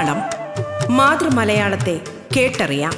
മലയാളം 0.00 0.20
മാതൃമലയാളത്തെ 0.96 1.94
കേട്ടറിയാം. 2.36 2.94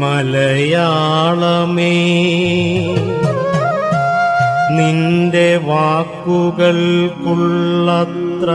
മലയാളമേ 0.00 1.94
നിന്റെ 4.70 5.56
വാക്കുകൾക്കുള്ളത്ര 5.56 8.50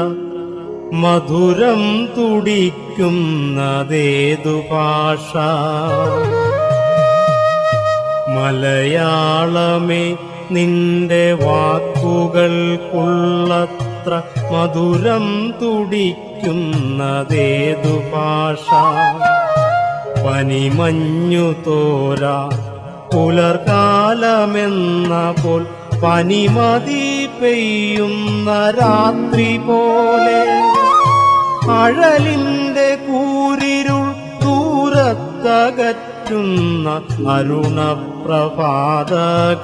മധുരം 0.94 2.10
തുടിക്കുന്നതേതു 2.18 4.56
ഭാഷ. 4.72 5.32
മലയാളമേ 8.38 10.06
നിന്റെ 10.54 11.26
വാക്കുകൾക്കുള്ളത്ര 11.34 14.12
മധുരം 14.52 15.26
തുടിക്കുന്നതേതു 15.62 17.96
ഭാഷ? 18.14 18.68
പനിമഞ്ഞു 20.26 21.48
തോരാ 21.68 22.38
പുലർകാലമെന്ന 23.14 25.14
പോൽ 25.44 25.64
പനിമതി 26.04 27.06
പെയ്യുന്ന 27.42 28.50
രാത്രി 28.82 29.52
പോലെ. 29.58 30.42
അഴലിന്റെ 31.82 32.90
കൂരിരുൾ 33.08 34.06
ദൂരത്തകറ്റുന്ന 36.34 36.90
അരുണപ്രഭാത 37.32 39.14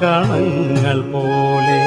കണങ്ങൾ 0.02 1.00
പോലെ 1.14 1.80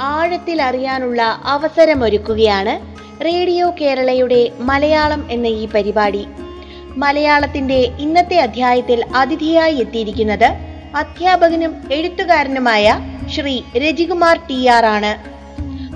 ആഴത്തിൽ 0.00 0.62
അറിയാനുള്ള 0.62 1.40
അവസരമൊരുക്കുകയാണ് 1.44 2.92
റേഡിയോ 3.24 3.74
കേരളയുടെ 3.80 4.50
മലയാളം 4.60 5.26
എന്ന 5.30 5.46
ഈ 5.46 5.68
പരിപാടി. 5.68 6.26
മലയാളത്തിന്റെ 6.96 7.88
ഇന്നത്തെ 7.98 8.36
അധ്യായത്തിൽ 8.36 9.04
അതിഥിയായി 9.16 9.74
എത്തിയിരിക്കുന്നത് 9.74 10.48
അധ്യാപകനും 10.96 11.74
എഴുത്തുകാരനുമായ 11.92 12.98
ശ്രീ 13.34 13.62
രജികുമാർ 13.76 14.36
ടി 14.36 14.66
ആർ 14.66 14.86
ആണ്. 14.86 15.32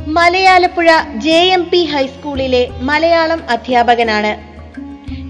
മലയാലപ്പുഴ 0.09 0.91
ജെ 1.17 1.39
എം 1.53 1.71
പി 1.71 1.85
ഹൈസ്കൂളിലെ 1.85 2.69
മലയാളം 2.81 3.43
അധ്യാപകനാണ്. 3.51 4.57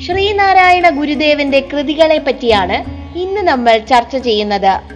ശ്രീനാരായണ 0.00 0.88
ഗുരുദേവന്റെ 0.88 1.60
കൃതികളെ 1.72 2.18
പറ്റിയാണ് 2.18 2.84
ഇന്ന് 3.18 3.40
നമ്മൾ 3.40 3.78
ചർച്ച 3.78 4.16
ചെയ്യുന്നത്. 4.16 4.95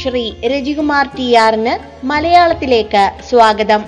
ശ്രീ 0.00 0.22
രജികുമാർ 0.52 1.06
ടി 1.16 1.34
ആറിന് 1.34 1.74
മലയാളത്തിലേക്ക് 2.06 3.02
സ്വാഗതം. 3.28 3.82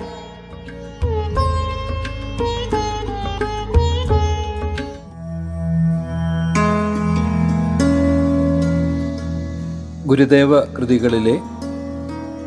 ഗുരുദേവ 10.09 10.61
കൃതികളിലെ 10.77 11.35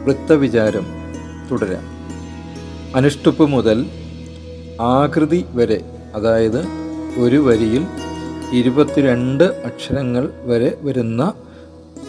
വൃത്തവിചാരം 0.04 0.86
തുടരാം. 1.50 1.84
അനുഷ്ടുപ്പ് 2.96 3.46
മുതൽ 3.46 3.78
ആകൃതി 4.80 5.44
വരെ 5.52 5.80
അതായത് 6.14 6.60
ഒരു 7.24 7.36
വരിയിൽ 7.36 7.84
ഇരുപത്തിരണ്ട് 8.52 9.44
അക്ഷരങ്ങൾ 9.44 10.24
വരെ 10.50 10.72
വരുന്ന 10.82 11.22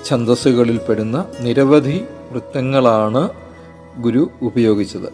ഛന്ദസ്സുകളിൽപ്പെടുന്ന 0.05 1.25
നിരവധി 1.39 1.97
വൃത്തങ്ങളാണ് 2.31 3.29
ഗുരു 4.01 4.29
ഉപയോഗിച്ചത്. 4.41 5.09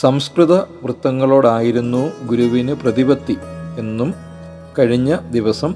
സംസ്കൃത 0.00 0.54
വൃത്തങ്ങളോടായിരുന്നു 0.82 2.12
ഗുരുവിന് 2.26 2.74
പ്രതിപത്തി 2.74 3.36
എന്നും 3.78 4.14
കഴിഞ്ഞ 4.78 5.16
ദിവസം 5.30 5.74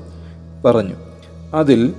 പറഞ്ഞു. 0.64 0.96
അതിൽ 1.54 1.94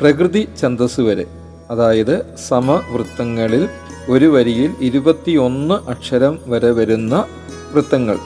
പ്രകൃതി 0.00 0.48
ഛന്ദസ് 0.60 1.00
വരെ 1.00 1.26
അതായത് 1.70 2.36
സമവൃത്തങ്ങളിൽ 2.48 3.68
ഒരു 4.08 4.24
വരിയിൽ 4.24 4.70
ഇരുപത്തിയൊന്ന് 4.80 5.90
അക്ഷരം 5.90 6.38
വരെ 6.46 6.70
വരുന്ന 6.70 7.24
വൃത്തങ്ങൾ 7.72 8.16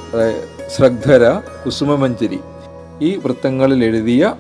ശ്രദ്ധര 0.69 1.25
കുസുമമഞ്ചരി 1.65 2.39
ഈ 3.01 3.17
വൃത്തങ്ങളിൽ 3.17 3.85
എഴുതിയ 3.85 4.35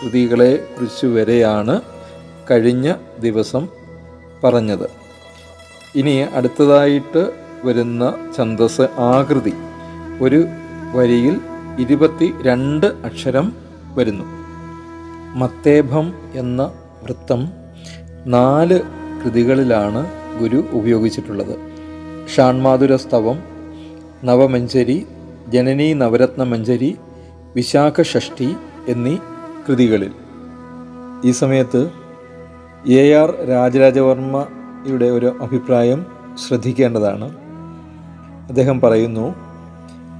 കൃതികളെ 0.00 0.52
കുറിച്ച് 0.74 1.06
വരെയാണ് 1.06 1.80
കഴിഞ്ഞ 2.52 2.94
ദിവസം 3.20 3.68
പറഞ്ഞത്. 4.44 4.90
ഇനി 5.94 6.10
അടുത്തതായിട്ട് 6.10 7.32
വരുന്ന 7.64 8.14
ഛന്ദസ് 8.36 8.80
ആകൃതി. 8.98 9.52
ഒരു 10.20 10.44
വരിയിൽ 10.94 11.40
ഇരുപത്തി 11.78 12.34
രണ്ട് 12.42 12.86
അക്ഷരം 12.86 13.52
വരുന്നു. 13.94 14.24
മത്തേഭം 15.38 16.14
എന്ന 16.34 16.72
വൃത്തം 17.02 17.48
നാല് 18.26 18.80
കൃതികളിലാണ് 19.24 20.10
ഗുരു 20.40 20.64
ഉപയോഗിച്ചിട്ടുള്ളത്. 20.70 21.56
ഷാൺമാധുരസ്തവം 22.36 23.42
നവമഞ്ചരി 24.24 25.06
ജനനീ 25.48 25.94
നവരത്നമഞ്ചരി 25.94 26.98
വിശാഖ 27.56 28.02
ഷഷ്ഠി 28.02 28.54
എന്നീ 28.88 29.16
കൃതികളിൽ. 29.68 30.12
ഈ 31.24 31.30
സമയത്ത് 31.30 32.01
എ 32.86 33.12
ആർ 33.12 33.46
രാജരാജവർമ്മയുടെ 33.48 35.04
ഒരു 35.04 35.32
അഭിപ്രായം 35.40 36.06
ശ്രദ്ധിക്കേണ്ടതാണ്. 36.48 37.30
അദ്ദേഹം 38.48 38.80
പറയുന്നു 38.80 39.34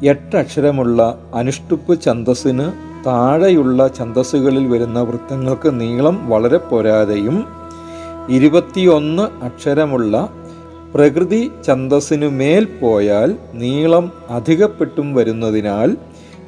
എട്ടക്ഷരമുള്ള 0.03 1.19
അനുഷ്ടുപ്പ് 1.35 2.03
ഛന്തസ്സിന് 2.03 2.73
താഴെയുള്ള 3.07 3.91
ഛന്തസ്സുകളിൽ 3.99 4.69
വരുന്ന 4.69 5.03
വൃത്തങ്ങൾക്ക് 5.03 5.81
നീളം 5.81 6.29
വളരെ 6.29 6.57
പോരാതെയും 6.57 7.45
ഇരുപത്തിയൊന്ന് 8.29 9.45
അക്ഷരമുള്ള 9.45 10.29
പ്രകൃതി 10.95 11.51
ഛന്തസ്സിനു 11.67 12.27
മേൽ 12.27 12.65
പോയാൽ 12.81 13.37
നീളം 13.55 14.13
അധികപ്പെട്ടും 14.31 15.15
വരുന്നതിനാൽ 15.15 15.97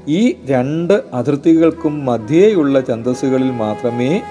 ഈ 0.09 0.37
രണ്ട് 0.45 1.03
അതിർത്തികൾക്കും 1.13 2.05
മധ്യേയുള്ള 2.05 2.83
ഛന്തസ്സുകളിൽ 2.89 3.51
മാത്രമേ 3.51 4.23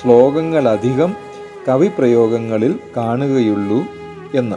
ശ്ലോകങ്ങളധികം 0.00 1.23
കവിപ്രയോഗങ്ങളിൽ 1.68 2.78
കാണുകയുള്ളൂ 2.96 3.84
എന്ന്. 4.34 4.56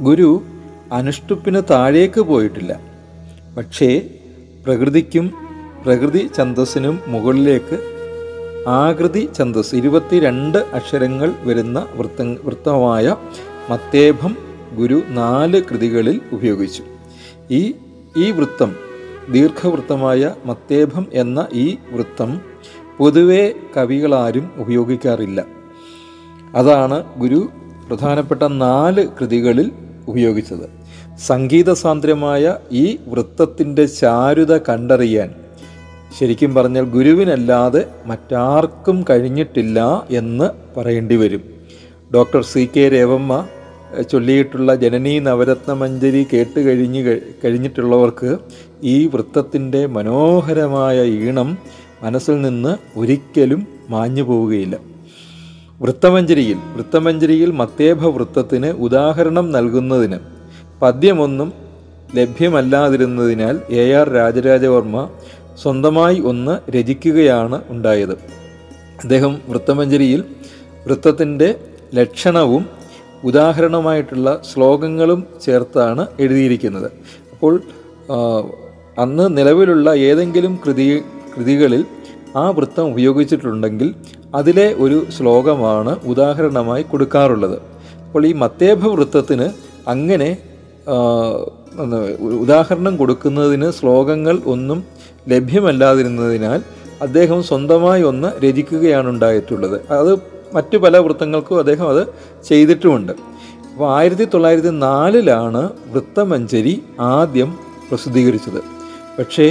ഗുരു 0.00 0.42
അനുഷ്ടുപ്പിന് 0.92 1.62
താഴേക്ക് 1.70 2.20
പോയിട്ടില്ല. 2.20 2.80
പക്ഷേ 3.56 4.10
പ്രകൃതിക്കും 4.64 5.32
പ്രകൃതി 5.84 6.30
ഛന്തസ്സിനും 6.36 7.00
മുകളിലേക്ക് 7.06 7.78
ആകൃതി 8.68 9.28
ഛന്തസ് 9.38 9.74
ഇരുപത്തിരണ്ട് 9.74 10.58
അക്ഷരങ്ങൾ 10.58 11.34
വരുന്ന 11.42 11.86
വൃത്ത 11.94 12.22
വൃത്തമായ 12.22 13.16
മത്തേഭം 13.70 14.36
ഗുരു 14.76 15.02
നാല് 15.08 15.62
കൃതികളിൽ 15.62 16.20
ഉപയോഗിച്ചു. 16.32 16.82
ഈ 17.50 17.74
ഈ 18.16 18.30
വൃത്തം 18.30 18.76
ദീർഘവൃത്തമായ 19.30 20.34
മത്തേഭം 20.44 21.06
എന്ന 21.12 21.46
ഈ 21.52 21.76
വൃത്തം 21.90 22.40
പൊതുവെ 22.98 23.52
കവികളാരും 23.76 24.50
ഉപയോഗിക്കാറില്ല. 24.56 25.44
അതാണ് 26.54 27.04
ഗുരു 27.18 27.48
പ്രധാനപ്പെട്ട 27.88 28.42
നാല് 28.42 29.08
കൃതികളിൽ 29.20 29.70
ഉപയോഗിച്ചത്. 30.08 30.66
സംഗീതസാന്ദ്രമായ 31.26 32.56
ഈ 32.72 32.98
വൃത്തത്തിന്റെ 33.06 33.84
ചാരുത 33.84 34.58
കണ്ടറിയാൻ 34.58 35.34
ശരിക്കും 36.18 36.54
പറഞ്ഞാൽ 36.54 36.84
ഗുരുവിനല്ലാതെ 36.84 37.86
മറ്റാർക്കും 38.06 39.04
കഴിഞ്ഞിട്ടില്ല 39.10 40.06
എന്ന് 40.10 40.50
പറയേണ്ടി 40.76 41.16
വരും. 41.16 41.42
ഡോക്ടർ 42.14 42.42
സി 42.42 42.68
കെ 42.76 42.88
രേവമ്മ 42.88 43.46
ചൊല്ലിയിട്ടുള്ള 44.12 44.74
ജനനീ 44.74 45.18
നവരത്നമഞ്ജരി 45.18 46.26
കേട്ട് 46.32 46.60
കഴിഞ്ഞ് 46.60 47.20
കഴിഞ്ഞിട്ടുള്ളവർക്ക് 47.44 48.38
ഈ 48.82 49.06
വൃത്തത്തിന്റെ 49.06 49.86
മനോഹരമായ 49.86 51.02
ഈണം 51.02 51.58
മനസ്സിൽ 52.02 52.40
നിന്ന് 52.40 52.72
ഒരിക്കലും 52.98 53.60
മാഞ്ഞു 53.90 54.22
പോവുകയില്ല. 54.22 54.76
വൃത്തമഞ്ജരിയിൽ 55.82 56.58
വൃത്തമഞ്ജരിയിൽ 56.74 57.50
മത്തേഭ 57.50 58.00
വൃത്തത്തിന് 58.16 58.70
ഉദാഹരണം 58.86 59.46
നൽകുന്നതിന് 59.56 60.18
പദ്യമൊന്നും 60.82 61.52
ലഭ്യമല്ലാതിരുന്നതിനാൽ 62.16 63.56
എ 63.80 63.84
ആർ 64.00 64.08
രാജരാജവർമ്മ 64.08 64.98
സ്വന്തമായി 65.62 66.18
ഒന്ന് 66.30 66.54
രചിക്കുകയാണ് 66.76 67.58
ഉണ്ടായത്. 67.68 68.14
അദ്ദേഹം 69.02 69.32
വൃത്തമഞ്ജരിയിൽ 69.48 70.20
വൃത്തത്തിന്റെ 70.86 71.48
ലക്ഷണവും 71.94 72.64
ഉദാഹരണമായിട്ടുള്ള 73.24 74.28
ശ്ലോകങ്ങളും 74.50 75.20
ചേർത്താണ് 75.44 76.06
എഴുതിയിരിക്കുന്നത്. 76.20 76.88
അപ്പോൾ 77.32 77.54
അന്ന് 78.98 79.36
നിലവിലുള്ള 79.38 79.88
ഏതെങ്കിലും 80.08 80.60
കൃതി 80.66 80.86
കൃതികളിൽ 81.38 81.82
ആ 82.36 82.44
വൃത്തം 82.50 82.86
ഉപയോഗിച്ചിട്ടുണ്ടെങ്കിൽ 82.92 83.88
അതിലെ 84.34 84.66
ഒരു 84.78 84.98
ശ്ലോകമാണ് 85.16 85.92
ഉദാഹരണമായി 86.04 86.82
കൊടുക്കാറുള്ളത്. 86.82 87.58
അപ്പോൾ 88.06 88.26
ഈ 88.26 88.32
മത്തേഭ 88.42 88.82
വൃത്തത്തിന് 88.94 89.46
അങ്ങനെ 89.94 90.30
ഉദാഹരണം 92.44 92.94
കൊടുക്കുന്നതിന് 92.96 93.68
ശ്ലോകങ്ങൾ 93.70 94.36
ഒന്നും 94.46 94.78
ലഭ്യമല്ലാതിരുന്നതിനാൽ 95.28 96.60
അദ്ദേഹം 97.02 97.40
സ്വന്തമായി 97.48 98.02
ഒന്ന് 98.02 98.28
രചിക്കുകയാണ് 98.44 99.08
ഉണ്ടായിട്ടുള്ളത്. 99.08 99.76
അത് 99.96 100.12
മറ്റു 100.54 100.76
പല 100.76 100.98
വൃത്തങ്ങൾക്കും 100.98 101.58
അദ്ദേഹം 101.58 101.86
അത് 101.90 102.02
ചെയ്തിട്ടുമുണ്ട്. 102.48 103.12
അപ്പോൾ 103.72 103.88
ആയിരത്തി 103.96 104.26
തൊള്ളായിരത്തി 104.34 104.72
നാലിലാണ് 104.86 105.62
വൃത്തമഞ്ചരി 105.92 106.74
ആദ്യം 107.00 107.50
പ്രസിദ്ധീകരിച്ചത്. 107.90 108.60
പക്ഷേ 109.18 109.46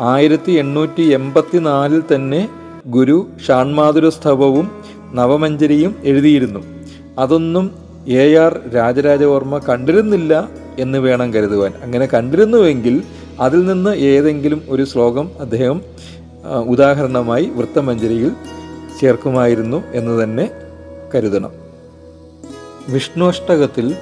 ആയിരത്തി 0.00 0.52
എണ്ണൂറ്റി 0.52 1.02
എൺപത്തി 1.02 1.58
നാലിൽ 1.58 2.02
തന്നെ 2.14 2.48
ഗുരു 2.86 3.26
ഷാൺമാതുരസ്തവവും 3.46 4.70
നവമഞ്ജരിയും 5.12 5.94
എഴുതിയിരുന്നു. 6.04 6.60
അതൊന്നും 7.18 7.70
എ 8.08 8.34
ആർ 8.34 8.60
രാജരാജവർമ്മ 8.74 9.58
കണ്ടിരുന്നില്ല 9.58 10.48
എന്ന് 10.78 10.98
വേണം 10.98 11.34
കരുതുവാൻ. 11.34 11.72
അങ്ങനെ 11.84 12.06
കണ്ടിരുന്നുവെങ്കിൽ 12.06 13.02
അതിൽ 13.40 13.66
നിന്ന് 13.66 13.90
ഏതെങ്കിലും 13.90 14.62
ഒരു 14.68 14.84
ശ്ലോകം 14.84 15.30
അദ്ദേഹം 15.40 15.80
ഉദാഹരണമായി 16.66 17.44
വൃത്തമഞ്ജരിയിൽ 17.44 18.32
ചേർക്കുമായിരുന്നു 19.00 19.82
എന്ന് 19.92 20.24
തന്നെ 20.24 20.50
കരുതണം. 21.14 21.50
വിഷ്ണുഷ്ടകത്തിൽ 22.88 23.94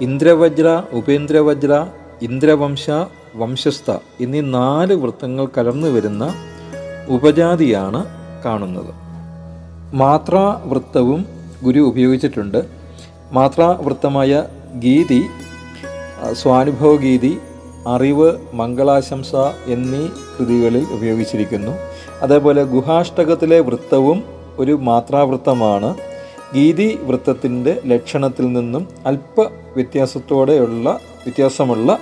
ഇന്ദ്രവജ്ര 0.00 0.82
ഉപേന്ദ്രവജ്ര 0.92 1.86
ഇന്ദ്രവംശ 2.22 2.90
വംശസ്ഥ 3.34 3.90
എന്നീ 4.20 4.40
നാല് 4.40 4.94
വൃത്തങ്ങൾ 4.94 5.48
കലർന്നു 5.58 5.88
വരുന്ന 5.88 6.34
ഉപജാതിയാണ് 7.08 8.06
കാണുന്നത്. 8.44 8.94
മാത്രാ 9.94 10.60
വൃത്തവും 10.64 11.26
ഗുരു 11.64 11.80
ഉപയോഗിച്ചിട്ടുണ്ട്. 11.80 12.66
മാത്രാ 13.32 13.78
വൃത്തമായ 13.80 14.44
ഗീതി 14.78 15.26
ആ, 16.20 16.32
സ്വാനുഭവ 16.32 16.96
ഗീതി 16.96 17.38
അറിവ് 17.88 18.32
മംഗളാശംസ 18.54 19.34
എന്നീ 19.66 20.06
കൃതികളിൽ 20.06 20.86
ഉപയോഗിച്ചിരിക്കുന്നു. 20.92 21.72
അതേപോലെ 22.22 22.62
ഗുഹാഷ്ടകത്തിലെ 22.62 23.60
വൃത്തവും 23.60 24.24
ഒരു 24.58 24.72
മാത്രാവൃത്തമാണ്. 24.72 25.94
ഗീതി 26.54 26.98
വൃത്തത്തിന്റെ 27.02 27.82
ലക്ഷണത്തിൽ 27.86 28.52
നിന്നും 28.52 28.88
അല്പ 29.06 29.40
വ്യത്യാസത്തോടെയുള്ള 29.74 30.90
വ്യത്യാസമുള്ള 31.24 31.98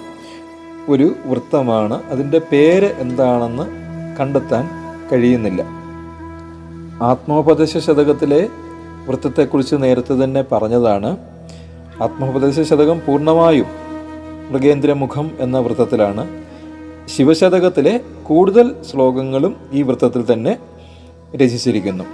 ഒരു 0.90 1.14
വൃത്തമാണ്. 1.26 2.02
അതിന്റെ 2.10 2.40
പേര് 2.52 2.94
എന്താണെന്ന് 2.98 3.64
കണ്ടെത്താൻ 4.16 4.69
കഴിയുന്നില്ല. 5.12 5.62
ആത്മോപദേശ 7.02 7.78
ശതകത്തിലെ 7.78 8.48
വൃത്തത്തെക്കുറിച്ച് 9.08 9.76
നേരത്തെ 9.78 10.25
തന്നെ 10.25 10.44
പറഞ്ഞതാണ്. 10.52 11.16
ആത്മോപദേശ 12.02 12.60
ശതകം 12.60 12.98
പൂർണമായും 13.06 13.66
മൃഗേന്ദ്രമുഖം 14.50 15.31
എന്ന 15.40 15.58
വൃത്തത്തിലാണ്. 15.58 16.28
ശിവശതകത്തിലെ 17.16 18.00
കൂടുതൽ 18.22 18.75
ശ്ലോകങ്ങളും 18.92 19.56
ഈ 19.72 19.82
വൃത്തത്തിൽ 19.82 20.32
തന്നെ 20.32 20.59
രചിച്ചിരിക്കുന്നു. 21.37 22.04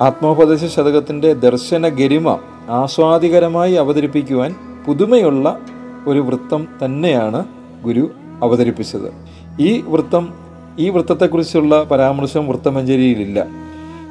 ആത്മോപദേശ 0.00 0.64
ശതകത്തിന്റെ 0.64 1.32
ദർശന 1.32 1.88
ഗരിമ 1.88 2.38
ആസ്വാദികരമായി 2.68 3.74
അവതരിപ്പിക്കുവാൻ 3.74 4.54
പുതുമയുള്ള 4.86 5.60
ഒരു 6.06 6.18
വൃത്തം 6.18 6.68
തന്നെയാണ് 6.84 7.44
ഗുരു 7.84 8.10
അവതരിപ്പിച്ചത്. 8.42 9.12
ഈ 9.60 9.80
വൃത്തം 9.80 10.34
ഈ 10.78 10.88
വൃത്തത്തെക്കുറിച്ചുള്ള 10.88 11.82
പരാമർശം 11.82 12.48
വൃത്തമഞ്ജരിയിലില്ല 12.48 13.46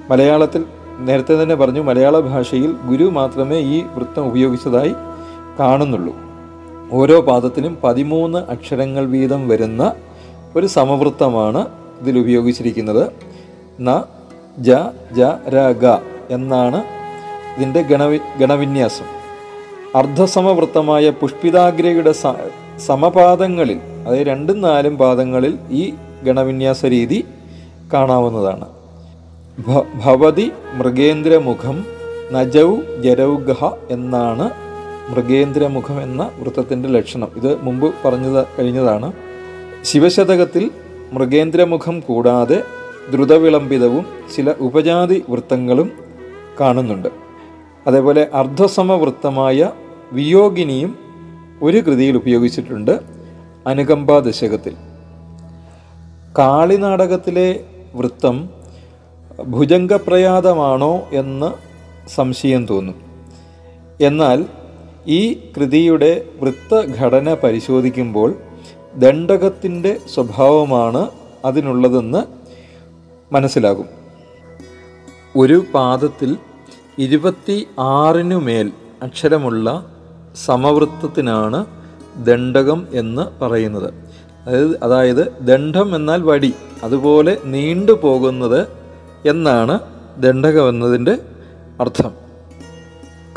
മലയാളത്തിൽ 0.10 0.66
നേരത്തെ 1.00 1.44
തന്നെ 1.44 1.56
പറഞ്ഞു 1.56 1.82
മലയാള 1.82 2.20
ഭാഷയിൽ 2.20 2.76
ഗുരു 2.88 3.04
മാത്രമേ 3.04 3.58
ഈ 3.58 3.84
വൃത്തം 3.96 4.26
ഉപയോഗിച്ചതായി 4.26 4.94
കാണുന്നുള്ളൂ. 5.60 6.16
ഓരോ 6.92 7.22
പാദത്തിനും 7.22 7.78
പതിമൂന്ന് 7.84 8.40
അക്ഷരങ്ങൾ 8.40 9.06
വീതം 9.06 9.48
വരുന്ന 9.48 9.94
ഒരു 10.56 10.68
സമവൃത്തമാണ് 10.68 11.68
ഇതിൽ 12.02 12.20
ഉപയോഗിച്ചിരിക്കുന്നത്. 12.20 13.12
ന 13.82 14.04
ജ 14.60 14.72
ജ 15.18 15.22
ര 15.50 15.72
ഗ 15.72 15.86
എന്നാണ് 16.32 16.84
ഇതിന്റെ 17.58 17.82
ഗണവി 17.82 18.20
ഗണവിന്യാസം. 18.40 19.06
അർദ്ധസമവൃത്തമായ 19.96 21.10
പുഷ്പിതാഗ്രയുടെ 21.10 22.12
സമപാദങ്ങളിൽ 22.80 23.80
അതായത് 24.08 24.28
രണ്ടും 24.28 24.62
നാലും 24.62 24.98
പാദങ്ങളിൽ 24.98 25.58
ഈ 25.70 25.94
ഗണവിന്യാസ 26.24 26.86
രീതി 26.86 27.26
കാണാവുന്നതാണ്. 27.94 28.66
ഭവതി 30.06 30.52
മൃഗേന്ദ്രമുഖം 30.74 31.86
നജൗ 32.32 32.76
ജരൗഗഹ 33.04 33.70
എന്നാണ് 33.90 34.52
മൃഗേന്ദ്രമുഖം 35.12 36.02
എന്ന 36.02 36.32
വൃത്തത്തിന്റെ 36.40 36.90
ലക്ഷണം. 36.90 37.32
ഇത് 37.36 37.64
മുമ്പ് 37.64 37.94
പറഞ്ഞത് 38.06 38.46
കഴിഞ്ഞതാണ്. 38.60 39.14
ശിവശതകത്തിൽ 39.84 40.72
മൃഗേന്ദ്രമുഖം 41.14 42.00
കൂടാതെ 42.00 42.64
ദ്രുതവിളംബിതവും 43.12 44.06
ചില 44.36 44.54
ഉപജാതി 44.60 45.24
വൃത്തങ്ങളും 45.30 45.92
കാണുന്നുണ്ട്. 46.60 47.10
അതേപോലെ 47.88 48.28
അർദ്ധസമവൃത്തമായ 48.34 49.70
വിയോഗിനിയും 50.12 51.09
ഒരു 51.62 51.78
കൃതിയിൽ 51.78 52.18
ഉപയോഗിച്ചിട്ടുണ്ട് 52.18 53.00
അനുകമ്പ 53.68 54.20
ദശകത്തിൽ. 54.20 54.76
കാളിനാടകത്തിലെ 56.38 57.66
വൃത്തം 57.96 58.50
ഭുജംഗപ്രയാതമാണോ 59.48 61.08
എന്ന് 61.12 61.54
സംശയം 62.10 62.66
തോന്നും. 62.66 62.96
എന്നാൽ 64.02 64.46
ഈ 65.08 65.34
കൃതിയുടെ 65.34 66.26
വൃത്തഘടന 66.42 67.34
പരിശോധിക്കുമ്പോൾ 67.34 68.36
ദണ്ഡകത്തിന്റെ 68.96 69.98
സ്വഭാവമാണ് 70.14 71.10
അതിനുള്ളതെന്ന് 71.46 72.24
മനസ്സിലാകും. 73.34 73.86
ഒരു 75.36 75.64
പാദത്തിൽ 75.74 76.38
ഇരുപത്തി 76.98 77.68
ആറിനുമേൽ 77.80 78.72
അക്ഷരമുള്ള 79.02 79.96
സമവൃത്തത്തിനാണ് 80.36 81.66
ദണ്ഡകം 82.24 82.88
എന്ന് 82.92 83.44
പറയുന്നത്. 83.44 83.94
അതായത് 84.46 84.84
അതായത് 84.84 85.34
ദണ്ഡം 85.42 85.96
എന്നാൽ 85.96 86.22
വടി 86.22 86.54
അതുപോലെ 86.84 87.38
നീണ്ടു 87.46 87.92
പോകുന്നത് 87.92 88.68
എന്നാണ് 89.26 89.80
ദണ്ഡകം 90.18 90.70
എന്നതിന്റെ 90.70 91.18
അർത്ഥം. 91.80 92.12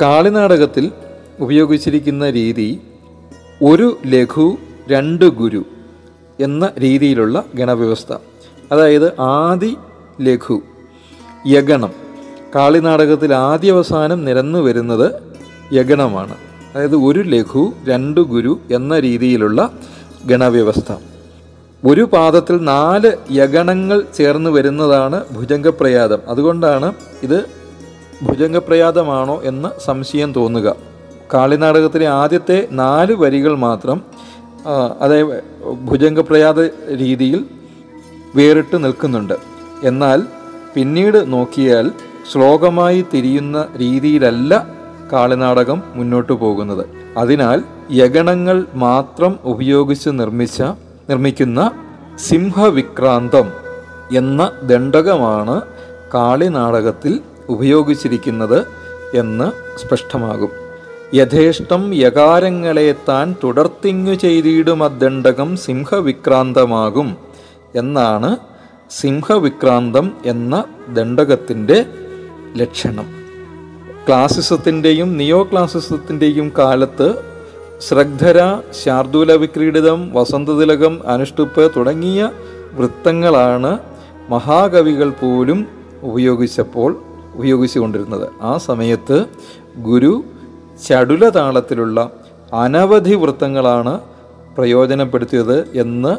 കാളിനാടകത്തിൽ 0.01 0.93
ഉപയോഗിച്ചിരിക്കുന്ന 1.41 2.31
രീതി 2.31 2.81
ഒരു 3.63 3.99
ലഘു 4.07 4.57
രണ്ട് 4.91 5.25
ഗുരു 5.25 5.65
എന്ന 6.41 6.71
രീതിയിലുള്ള 6.79 7.45
ഗണവ്യവസ്ഥ. 7.55 8.17
അതായത് 8.73 9.21
ആദി 9.21 9.77
ലഘു 10.21 10.61
യഗണം. 11.47 11.93
കാളിനാടകത്തിൽ 12.55 13.35
ആദ്യാവസാനം 13.35 14.25
നിരന്നു 14.25 14.59
വരുന്നത് 14.59 15.23
യഗണമാണ്. 15.73 16.52
അതായത് 16.75 16.97
ഒരു 16.97 17.21
ലഘു 17.21 17.73
രണ്ട് 17.89 18.21
ഗുരു 18.21 18.61
എന്ന 18.71 18.99
രീതിയിലുള്ള 18.99 19.61
ഗണവ്യവസ്ഥ. 20.27 20.93
ഒരു 21.85 22.03
പാദത്തിൽ 22.13 22.57
നാല് 22.65 23.11
യഗണങ്ങൾ 23.31 24.05
ചേർന്ന് 24.17 24.51
വരുന്നതാണ് 24.51 25.19
ഭുജംഗപ്രയാതം. 25.33 26.21
അതുകൊണ്ടാണ് 26.29 26.95
ഇത് 27.23 27.39
ഭുജംഗപ്രയാതമാണോ 28.23 29.43
എന്ന് 29.45 29.69
സംശയം 29.85 30.33
തോന്നുക. 30.33 30.77
കാളിനാടകത്തിലെ 31.35 32.07
ആദ്യത്തെ 32.07 32.69
നാല് 32.73 33.13
വരികൾ 33.13 33.55
മാത്രം 33.57 33.99
അതായത് 35.01 35.45
ഭുജംഗപ്രയാത 35.91 36.61
രീതിയിൽ 36.97 37.45
വേറിട്ട് 38.37 38.85
നിൽക്കുന്നുണ്ട്. 38.85 39.35
എന്നാൽ 39.85 40.23
പിന്നീട് 40.75 41.33
നോക്കിയാൽ 41.33 41.91
ശ്ലോകമായി 42.33 43.05
തിരിയുന്ന 43.15 43.69
രീതിയിലല്ല 43.77 44.82
കാളിനാടകം 45.13 45.83
മുന്നോട്ടു 45.95 46.33
പോകുന്നത്. 46.33 46.87
അതിനാൽ 47.19 47.63
യഗണങ്ങൾ 47.91 48.67
മാത്രം 48.75 49.39
ഉപയോഗിച്ച് 49.45 50.09
നിർമ്മിച്ച 50.09 50.63
നിർമ്മിക്കുന്ന 51.11 51.71
സിംഹവിക്രാന്തം 52.17 53.53
എന്ന 54.17 54.53
ദണ്ഡകമാണ് 54.63 55.63
കാളിനാടകത്തിൽ 56.15 57.21
ഉപയോഗിച്ചിരിക്കുന്നത് 57.49 58.67
എന്ന് 59.15 59.79
സ്പഷ്ടമാകും. 59.79 60.49
യഥേഷ്ടം 61.15 61.95
യകാരങ്ങളെ 61.95 62.95
താൻ 63.09 63.35
തുടർത്തിങ്ങു 63.45 64.15
ചെയ്തിടും 64.15 64.85
അദ്ദണ്ഡകം 64.85 65.57
സിംഹവിക്രാന്തമാകും 65.57 67.17
എന്നാണ് 67.75 68.37
സിംഹവിക്രാന്തം 68.91 70.13
എന്ന 70.27 70.65
ദണ്ഡകത്തിന്റെ 70.89 71.87
ലക്ഷണം. 72.57 73.22
ക്ലാസിസത്തിന്റെയും 74.09 75.17
നിയോ 75.17 75.49
ക്ലാസിസത്തിന്റെയും 75.53 76.53
കാലത്ത് 76.59 77.15
ശ്രദ്ധര 77.81 78.39
ശാർദൂല 78.85 79.33
വിക്രീഡിതം 79.33 80.11
വസന്തതിലകം 80.15 81.07
അനുഷ്ടുപ്പ് 81.07 81.71
തുടങ്ങിയ 81.77 82.31
വൃത്തങ്ങളാണ് 82.73 83.79
മഹാകവികൾ 84.31 85.11
പോലും 85.11 85.67
ഉപയോഗിച്ചപ്പോൾ 86.03 87.03
ഉപയോഗിച്ചുകൊണ്ടിരുന്നത്. 87.35 88.29
ആ 88.43 88.57
സമയത്ത് 88.57 89.27
ഗുരു 89.77 90.25
ചടുല 90.89 91.29
താളത്തിലുള്ള 91.29 92.11
അനവധി 92.53 93.15
വൃത്തങ്ങളാണ് 93.15 94.01
പ്രയോജനപ്പെടുത്തിയത് 94.57 95.69
എന്ന് 95.75 96.17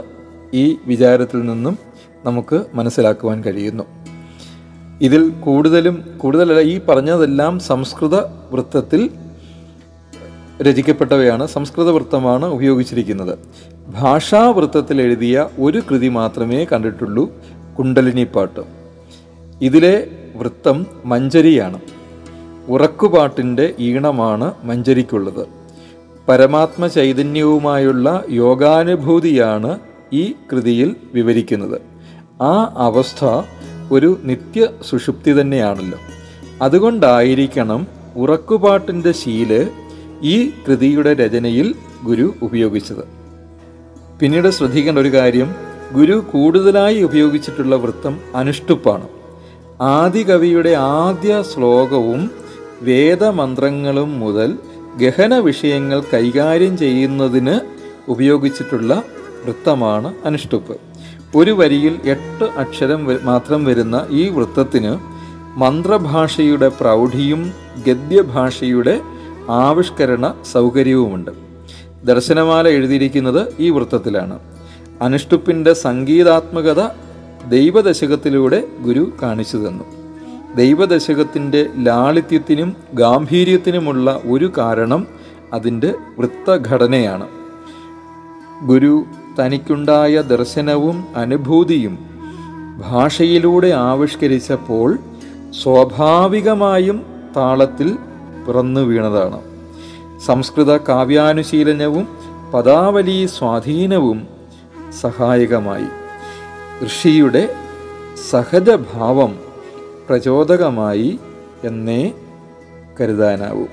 ഈ 0.55 0.77
വിചാരത്തിൽ 0.87 1.41
നിന്നും 1.41 1.77
നമുക്ക് 2.25 2.65
മനസ്സിലാക്കുവാൻ 2.73 3.43
കഴിയുന്നു. 3.43 3.83
ഇതിൽ 5.01 5.29
കൂടുതലും 5.29 6.05
കൂടുതലല്ല 6.17 6.59
ഈ 6.59 6.81
പറഞ്ഞതെല്ലാം 6.89 7.59
സംസ്കൃത 7.59 8.15
വൃത്തത്തിൽ 8.51 9.09
രചിക്കപ്പെട്ടവയാണ് 10.62 11.47
സംസ്കൃത 11.47 11.89
വൃത്തമാണ് 11.89 12.45
ഉപയോഗിച്ചിരിക്കുന്നത്. 12.45 13.39
ഭാഷാവൃത്തത്തിൽ 13.88 15.01
എഴുതിയ 15.01 15.50
ഒരു 15.59 15.81
കൃതി 15.91 16.07
മാത്രമേ 16.07 16.65
കണ്ടിട്ടുള്ളൂ 16.71 17.33
കുണ്ടലിനിപ്പാട്ട്. 17.79 18.59
ഇതിലെ 19.62 20.07
വൃത്തം 20.35 20.85
മഞ്ചരിയാണ്. 21.05 21.79
ഉറക്കുപാട്ടിന്റെ 22.69 23.73
ഈണമാണ് 23.79 24.53
മഞ്ചരിക്കുള്ളത്. 24.63 25.47
പരമാത്മ 26.27 26.88
ചൈതന്യവുമായുള്ള 26.88 28.23
യോഗാനുഭൂതിയാണ് 28.29 29.79
ഈ 30.13 30.33
കൃതിയിൽ 30.51 30.95
വിവരിക്കുന്നത്. 31.13 31.81
ആ 32.41 32.73
അവസ്ഥ 32.77 33.25
ഒരു 33.91 34.19
നിത്യ 34.23 34.67
സുഷുപ്തി 34.89 35.41
തന്നെയാണല്ലോ. 35.41 35.99
അതുകൊണ്ടായിരിക്കണം 36.61 37.87
ഉറക്കുപാട്ടിന്റെ 38.15 39.11
ശീൽ 39.11 39.67
ഈ 40.21 40.49
കൃതിയുടെ 40.49 41.13
രചനയിൽ 41.13 41.75
ഗുരു 42.03 42.33
ഉപയോഗിച്ചത്. 42.41 43.03
പിന്നീട് 44.19 44.49
ശ്രദ്ധിക്കേണ്ട 44.49 44.99
ഒരു 44.99 45.13
കാര്യം 45.13 45.55
ഗുരു 45.93 46.23
കൂടുതലായി 46.33 47.03
ഉപയോഗിച്ചിട്ടുള്ള 47.03 47.75
വൃത്തം 47.75 48.19
അനുഷ്ടുപ്പാണ്. 48.35 49.07
ആദികവിയുടെ 49.81 50.69
ആദ്യ 50.69 51.43
ശ്ലോകവും 51.53 52.31
വേദമന്ത്രങ്ങളും 52.81 54.19
മുതൽ 54.19 54.57
ഗഹന 54.97 55.37
വിഷയങ്ങൾ 55.37 56.03
കൈകാര്യം 56.13 56.77
ചെയ്യുന്നതിന് 56.77 57.59
ഉപയോഗിച്ചിട്ടുള്ള 58.09 59.03
വൃത്തമാണ് 59.45 60.13
അനുഷ്ടുപ്പ്. 60.25 60.92
ഒരു 61.35 61.51
വരിയിൽ 61.51 61.99
എട്ട് 62.03 62.43
അക്ഷരം 62.43 63.25
മാത്രം 63.25 63.65
വരുന്ന 63.65 64.07
ഈ 64.09 64.29
വൃത്തത്തിന് 64.29 64.97
മന്ത്രഭാഷയുടെ 65.59 66.67
പ്രൗഢിയും 66.67 67.51
ഗദ്യഭാഷയുടെ 67.87 69.01
ആവിഷ്കരണ 69.49 70.33
സൗകര്യവുമുണ്ട്. 70.51 71.31
ദർശനമാല 72.03 72.67
എഴുതിയിരിക്കുന്നത് 72.67 73.55
ഈ 73.59 73.69
വൃത്തത്തിലാണ്. 73.69 74.39
അനുഷ്ടുപ്പിന്റെ 75.01 75.73
സംഗീതാത്മകത 75.73 76.83
ദൈവദശകത്തിലൂടെ 77.49 78.67
ഗുരു 78.81 79.13
കാണിച്ചു 79.23 79.57
തന്നു. 79.57 79.83
ദൈവദശകത്തിന്റെ 80.55 81.69
ലാളിത്യത്തിനും 81.79 82.75
ഗാംഭീര്യത്തിനുമുള്ള 82.93 84.21
ഒരു 84.25 84.51
കാരണം 84.57 85.07
അതിന്റെ 85.53 85.93
വൃത്തഘടനയാണ്. 86.19 87.27
ഗുരു 88.63 89.05
തനിക്കുണ്ടായ 89.39 90.21
ദർശനവും 90.21 91.07
അനുഭൂതിയും 91.15 91.99
ഭാഷയിലൂടെ 92.77 93.67
ആവിഷ്കരിച്ചപ്പോൾ 93.67 94.97
സ്വാഭാവികമായും 95.63 97.05
താളത്തിൽ 97.35 97.97
പിറന്നു 98.47 98.81
വീണതാണ്. 98.81 99.41
സംസ്കൃത 100.25 100.77
കാവ്യാനുശീലനവും 100.77 102.07
പദാവലി 102.53 103.25
സ്വാധീനവും 103.25 104.27
സഹായകമായി. 105.01 105.85
ഋഷിയുടെ 106.85 107.55
സഹജഭാവം 108.29 109.39
പ്രചോദകമായി 110.09 111.19
എന്നേ 111.63 112.13
കരുതാനാവൂ. 113.01 113.65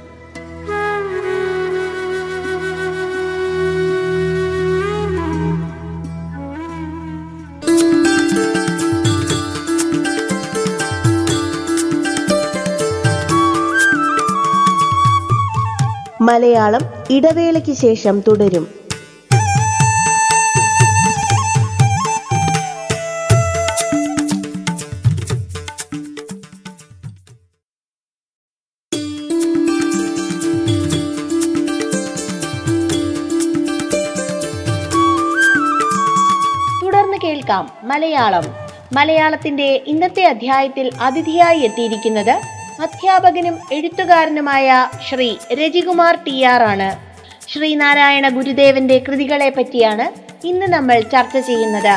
മലയാളം 16.50 16.80
ഇടവേളയ്ക്ക് 17.10 17.72
ശേഷം 17.72 18.22
തുടരും. 18.28 18.68
തുടർന്ന് 36.82 37.18
കേൾക്കാം 37.24 37.70
മലയാളം. 37.82 38.42
മലയാളത്തിന്റെ 38.92 39.84
ഇന്നത്തെ 39.86 40.24
അധ്യായത്തിൽ 40.24 40.92
അതിഥിയായി 41.00 41.58
എത്തിയിരിക്കുന്നത് 41.58 42.40
അധ്യാപകനും 42.80 43.56
എഴുത്തുകാരനുമായ 43.72 44.88
ശ്രീ 45.08 45.36
രജികുമാർ 45.54 46.14
ടി 46.26 46.42
ആർ 46.42 46.62
ആണ്. 46.62 46.88
ശ്രീനാരായണ 47.52 48.28
ഗുരുദേവന്റെ 48.28 48.98
കൃതികളെ 49.08 49.52
പറ്റിയാണ് 49.56 50.06
ഇന്ന് 50.46 50.66
നമ്മൾ 50.66 51.00
ചർച്ച 51.00 51.38
ചെയ്യുന്നത്. 51.38 51.94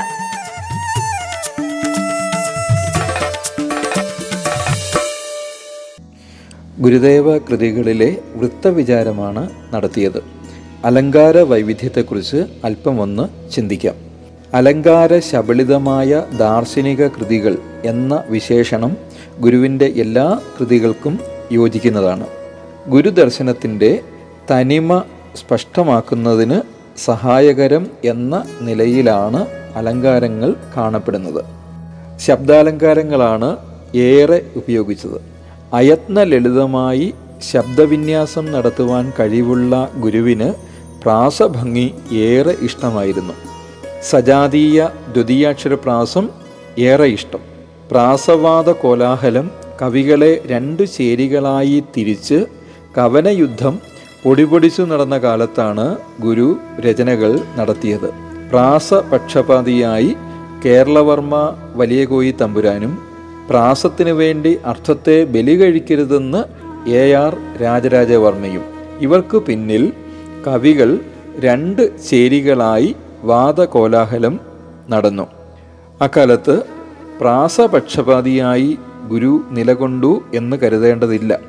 ഗുരുദേവ 6.80 7.38
കൃതികളിലെ 7.38 8.18
വൃത്തവിചാരമാണ് 8.36 9.50
നടത്തിയത്. 9.74 10.24
അലങ്കാര 10.86 11.38
വൈവിധ്യത്തെക്കുറിച്ച് 11.38 12.38
അല്പം 12.64 13.02
ഒന്ന് 13.02 13.52
ചിന്തിക്കാം. 13.52 13.96
അലങ്കാര 14.54 15.20
ശബളിതമായ 15.20 16.24
ദാർശനിക 16.38 17.08
കൃതികൾ 17.08 17.58
എന്ന 17.86 18.24
വിശേഷണം 18.30 19.13
ഗുരുവിന്റെ 19.40 19.86
എല്ലാ 19.86 20.42
കൃതികൾക്കും 20.60 21.20
യോജിക്കുന്നതാണ്. 21.52 22.28
ഗുരുദർശനത്തിന്റെ 22.88 24.02
തനിമ 24.52 25.00
സ്പഷ്ടമാക്കുന്നതിന് 25.36 26.62
സഹായകരം 27.06 27.88
എന്ന 28.06 28.44
നിലയിലാണ് 28.62 29.48
അലങ്കാരങ്ങൾ 29.76 30.54
കാണപ്പെടുന്നത്. 30.78 31.46
ശബ്ദാലങ്കാരങ്ങളാണ് 32.20 33.58
ഏറെ 33.96 34.46
ഉപയോഗിച്ചത്. 34.56 35.22
അയത്ന 35.74 36.24
ലളിതമായി 36.24 37.14
ശബ്ദവിന്യാസം 37.52 38.52
നടത്തുവാൻ 38.52 39.14
കഴിവുള്ള 39.20 39.92
ഗുരുവിന് 39.96 40.54
പ്രാസഭംഗി 41.04 41.94
ഏറെ 42.12 42.56
ഇഷ്ടമായിരുന്നു. 42.62 43.34
സജാതീയ 44.04 44.88
ദ്വിതീയാക്ഷര 45.08 45.74
പ്രാസം 45.74 46.30
ഏറെ 46.80 47.04
ഇഷ്ടം. 47.04 47.53
പ്രാസവാദ 47.94 48.70
കോലാഹലം 48.70 49.50
കവികളെ 49.82 50.42
രണ്ടു 50.46 50.84
ചേരികളായി 50.84 51.84
തിരിച്ച് 51.98 52.46
കവനയുദ്ധം 52.98 53.80
പൊടിപൊടിച്ചു 54.24 54.82
നടന്ന 54.82 55.18
കാലത്താണ് 55.18 55.98
ഗുരു 56.20 56.58
രചനകൾ 56.80 57.40
നടത്തിയത്. 57.58 58.10
പ്രാസപക്ഷപാതിയായി 58.50 60.16
കേരളവർമ്മ 60.66 61.54
വലിയകോയി 61.76 62.36
തമ്പുരാനും 62.42 62.98
പ്രാസത്തിനു 63.50 64.12
വേണ്ടി 64.12 64.58
അർത്ഥത്തെ 64.66 65.24
ബലി 65.24 65.62
കഴിക്കരുതെന്ന് 65.62 66.44
എ 66.90 67.14
ആർ 67.14 67.38
രാജരാജവർമ്മയും. 67.62 68.64
ഇവർക്ക് 69.02 69.38
പിന്നിൽ 69.38 69.94
കവികൾ 70.48 71.00
രണ്ട് 71.40 71.84
ചേരികളായി 72.10 72.96
വാദകോലാഹലം 73.24 74.40
നടന്നു. 74.90 75.28
അക്കാലത്ത് 76.02 76.73
പ്രാസപക്ഷപാതിയായി 77.22 78.78
ഗുരു 79.08 79.42
നിലകൊണ്ടു 79.52 80.22
എന്ന് 80.34 80.58
കരുതേണ്ടതില്ല. 80.58 81.40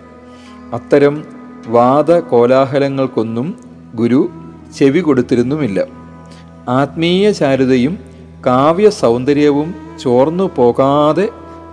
അത്തരം 0.73 1.25
വാദ 1.67 2.19
കോലാഹലങ്ങൾക്കൊന്നും 2.19 3.55
ഗുരു 3.95 4.29
ചെവി 4.79 5.01
കൊടുത്തിരുന്നുമില്ല. 5.01 5.85
ആത്മീയ 6.69 7.31
ചാരുതയും 7.31 7.99
കാവ്യ 8.47 8.91
സൗന്ദര്യവും 8.91 9.75
ചോർന്നു 10.03 10.51
പോകാതെ 10.57 11.29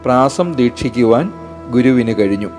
പ്രാസം 0.05 0.53
ദീക്ഷിക്കുവാൻ 0.53 1.31
ഗുരുവിന് 1.71 2.15
കഴിഞ്ഞു. 2.15 2.49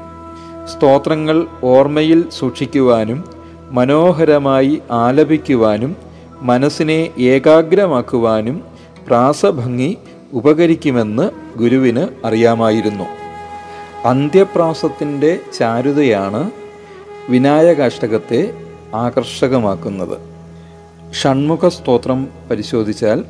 സ്തോത്രങ്ങൾ 0.67 1.47
ഓർമ്മയിൽ 1.65 2.25
സൂക്ഷിക്കുവാനും 2.39 3.25
മനോഹരമായി 3.71 4.83
ആലപിക്കുവാനും 4.91 5.97
മനസ്സിനെ 6.43 7.11
ഏകാഗ്രമാക്കുവാനും 7.19 8.63
പ്രാസഭംഗി 9.07 9.99
ഉപകരിക്കുമെന്ന് 10.33 11.59
ഗുരുവിന് 11.59 12.27
അറിയാമായിരുന്നു. 12.27 13.05
അന്ത്യപ്രാസത്തിന്റെ 14.05 15.41
ചാരുതയാണ് 15.59 16.51
വിനായകാഷ്ടകത്തെ 17.29 18.55
ആകർഷകമാക്കുന്നത്. 18.95 20.19
ഷൺമുഖ 21.15 21.69
സ്തോത്രം 21.69 22.29
പരിശോധിച്ചാൽ 22.51 23.25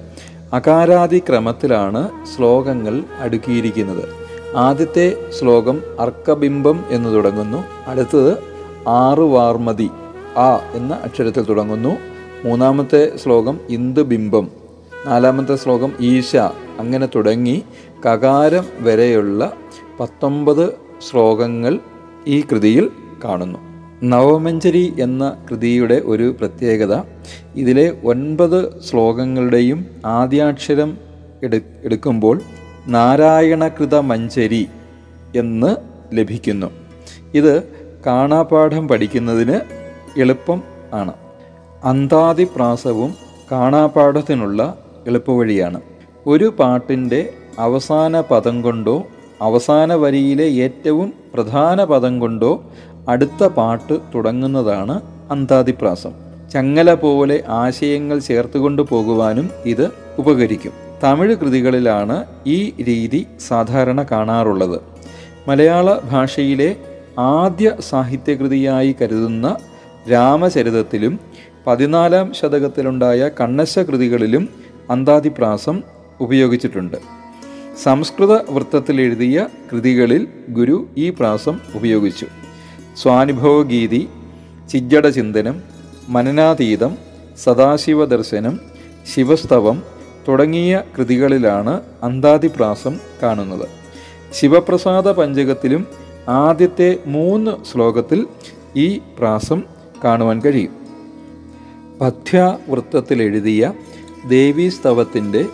അകാരാദി 0.53 1.19
ക്രമത്തിലാണ് 1.19 2.09
ശ്ലോകങ്ങൾ 2.37 3.05
അടുക്കിയിരിക്കുന്നത്. 3.19 4.09
ആദ്യത്തെ 4.57 5.31
ശ്ലോകം 5.41 5.83
അർക്കബിംബം 6.01 6.85
എന്ന് 6.91 7.15
തുടങ്ങുന്നു. 7.15 7.65
അടുത്തത് 7.87 8.39
ആറ് 8.89 9.21
വാർമതി 9.21 9.91
ആ 10.37 10.57
എന്ന 10.75 10.95
അക്ഷരത്തിൽ 10.95 11.43
തുടങ്ങുന്നു. 11.45 11.97
മൂന്നാമത്തെ 12.45 13.17
ശ്ലോകം 13.17 13.61
ഇന്ദുബിംബം. 13.69 14.49
നാലാമത്തെ 15.07 15.57
ശ്ലോകം 15.57 15.93
ഈശ 16.01 16.37
അങ്ങനെ 16.83 17.07
തുടങ്ങി 17.15 17.57
കകാരം 18.07 18.65
വരെയുള്ള 18.81 19.53
പത്തൊമ്പത് 20.01 20.65
ശ്ലോകങ്ങൾ 21.11 21.79
ഈ 22.27 22.41
കൃതിയിൽ 22.41 22.91
കാണുന്നു. 23.25 23.59
നവമഞ്ചരി 24.03 24.85
എന്ന 25.01 25.25
കൃതിയുടെ 25.51 26.03
ഒരു 26.05 26.35
പ്രത്യേകത 26.39 26.95
ഇതിലെ 27.55 27.87
ഒൻപത് 28.05 28.61
ശ്ലോകങ്ങളുടെയും 28.81 29.87
ആദ്യാക്ഷരം 30.07 30.99
എടു 31.43 31.59
എടുക്കുമ്പോൾ 31.85 32.41
നാരായണകൃത 32.87 33.95
മഞ്ചരി 34.11 34.63
എന്ന് 35.37 35.77
ലഭിക്കുന്നു. 36.15 36.71
ഇത് 37.35 37.53
കാണാപാഠം 38.07 38.89
പഠിക്കുന്നതിന് 38.89 39.59
എളുപ്പം 40.21 40.63
ആണ്. 40.93 41.13
അന്താതിപ്രാസവും 41.85 43.15
കാണാപാഠത്തിനുള്ള 43.53 44.61
എളുപ്പവഴിയാണ്. 45.07 45.81
ഒരു 46.27 46.55
പാട്ടിന്റെ 46.59 47.33
അവസാന 47.59 48.21
പദം 48.21 48.63
കൊണ്ടോ 48.63 49.07
അവസാന 49.41 49.95
വരിയിലെ 49.95 50.45
ഏറ്റവും 50.45 51.13
പ്രധാന 51.35 51.85
പദം 51.85 52.19
കൊണ്ടോ 52.19 52.65
അടുത്ത 53.09 53.47
പാട്ട് 53.47 53.99
തുടങ്ങുന്നതാണ് 54.15 55.03
അന്താതിപ്രാസം. 55.31 56.13
ചങ്ങല 56.53 56.95
പോലെ 56.95 57.45
ആശയങ്ങൾ 57.49 58.19
ചേർത്തുകൊണ്ട് 58.19 58.83
പോകുവാനും 58.83 59.51
ഇത് 59.67 59.91
ഉപകരിക്കും. 60.19 60.73
തമിഴ് 61.05 61.37
കൃതികളിലാണ് 61.37 62.25
ഈ 62.47 62.73
രീതി 62.83 63.27
സാധാരണ 63.49 64.03
കാണാറുള്ളത്. 64.03 64.81
മലയാള 65.49 65.99
ഭാഷയിലെ 66.11 66.77
ആദ്യ 67.19 67.73
സാഹിത്യകൃതിയായി 67.81 68.97
കരുതുന്ന 69.01 69.57
രാമചരിതത്തിലും 70.13 71.21
പതിനാലാം 71.67 72.35
ശതകത്തിലുണ്ടായ 72.35 73.31
കണ്ണശ 73.41 73.79
കൃതികളിലും 73.79 74.49
അന്താതിപ്രാസം 74.91 75.83
ഉപയോഗിച്ചിട്ടുണ്ട്. 76.21 76.97
സംസ്കൃത 77.83 78.33
വൃത്തത്തിൽ 78.51 79.01
എഴുതിയ 79.01 79.47
കൃതികളിൽ 79.73 80.29
ഗുരു 80.49 80.89
ഈ 80.97 81.11
പ്രാസം 81.11 81.61
ഉപയോഗിച്ചു. 81.75 82.27
സ്വാനുഭവഗീതി 82.97 84.09
ചിജ്ജട 84.69 85.09
ചിന്തനം 85.09 85.63
മനനാതീതം 86.09 86.97
സദാശിവ 87.37 88.05
ദർശനം 88.05 88.61
ശിവസ്തവം 89.15 89.83
തുടങ്ങിയ 90.29 90.83
കൃതികളിലാണ് 90.99 91.81
അന്താതിപ്രാസം 92.03 93.01
കാണുന്നത്. 93.23 93.69
ശിവപ്രസാദ 94.33 95.11
പഞ്ചകത്തിലും 95.11 95.87
ആദ്യത്തെ 96.29 96.99
മൂന്ന് 97.07 97.65
ശ്ലോകത്തിൽ 97.73 98.27
ഈ 98.77 99.01
പ്രാസം 99.19 99.63
കാണുവാൻ 100.05 100.41
കഴിയും. 100.41 100.73
പഥ്യവൃത്തത്തിൽ 102.01 103.23
എഴുതിയ 103.23 103.73
ദേവീസ്തവത്തിന്റെ 104.29 105.47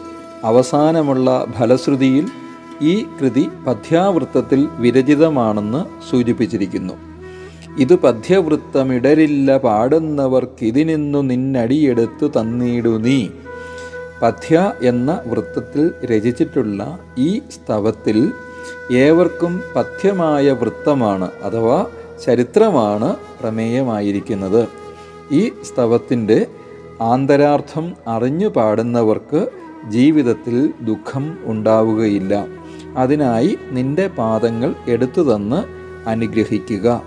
അവസാനമുള്ള 0.45 1.47
ഫലശ്രുതിയിൽ 1.59 2.27
ഈ 2.83 3.05
കൃതി 3.21 3.49
പഥ്യാവൃത്തത്തിൽ 3.67 4.69
വിരചിതമാണെന്ന് 4.77 6.11
സൂചിപ്പിച്ചിരിക്കുന്നു. 6.11 6.95
ഇത് 7.79 7.95
പഥ്യവൃത്തമിടരില്ല 7.95 9.57
പാടുന്നവർക്കിതിനിന്നു 9.57 11.19
നിന്നടിയെടുത്തു 11.19 12.27
തന്നിടു 12.27 12.89
നീ. 12.89 13.29
പഥ്യ 14.23 14.73
എന്ന 14.83 15.21
വൃത്തത്തിൽ 15.27 15.91
രചിച്ചിട്ടുള്ള 16.05 16.99
ഈ 17.19 17.39
സ്തവത്തിൽ 17.39 18.33
ഏവർക്കും 18.93 19.63
പഥ്യമായ 19.77 20.51
വൃത്തമാണ് 20.51 21.31
അഥവാ 21.43 21.87
ചരിത്രമാണ് 22.25 23.17
പ്രമേയമായിരിക്കുന്നത്. 23.41 24.69
ഈ 25.33 25.49
സ്തവത്തിന്റെ 25.49 26.47
ആന്തരാർത്ഥം 27.01 27.93
അറിഞ്ഞു 28.09 28.49
പാടുന്നവർക്ക് 28.49 29.49
ജീവിതത്തിൽ 29.89 30.73
ദുഃഖം 30.81 31.39
ഉണ്ടാവുകയില്ല. 31.43 32.47
അതിനായി 32.97 33.59
നിന്റെ 33.71 34.09
പാദങ്ങൾ 34.09 34.75
എടുത്തു 34.89 35.35
തന്ന് 35.35 35.63
അനുഗ്രഹിക്കുക. 36.09 37.03